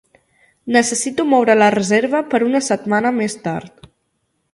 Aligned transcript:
Necessito 0.77 1.25
moure 1.33 1.55
la 1.59 1.67
reserva 1.75 2.21
per 2.31 2.39
una 2.47 2.61
setmana 2.69 3.13
més 3.19 3.37
tard. 3.45 3.87